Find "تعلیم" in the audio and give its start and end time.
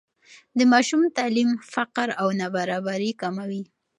1.17-1.49